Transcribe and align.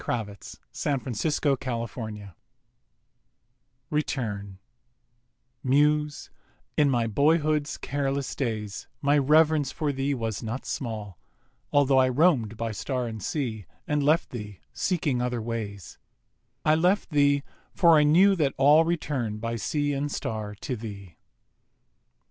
1882. 0.03 1.47
APOLOGUES 1.51 2.33
RETURN 3.91 4.57
Muse, 5.63 6.31
in 6.75 6.89
my 6.89 7.05
boyhood's 7.05 7.77
careless 7.77 8.33
days 8.35 8.87
My 8.99 9.15
rev'rence 9.19 9.71
for 9.71 9.91
thee 9.93 10.15
was 10.15 10.41
not 10.41 10.65
small, 10.65 11.19
Altho' 11.71 11.97
I 11.99 12.09
roam'd 12.09 12.57
by 12.57 12.71
Star 12.71 13.05
and 13.05 13.21
Sea 13.21 13.67
And 13.87 14.01
left 14.01 14.31
thee, 14.31 14.59
seeking 14.73 15.21
other 15.21 15.39
ways— 15.39 15.99
I 16.65 16.73
left 16.73 17.11
thee, 17.11 17.43
for 17.71 17.95
I 17.99 18.01
knew 18.01 18.35
that 18.37 18.55
all 18.57 18.83
Return 18.83 19.37
by 19.37 19.55
Sea 19.55 19.93
and 19.93 20.11
Star 20.11 20.55
to 20.55 20.75
thee. 20.75 21.17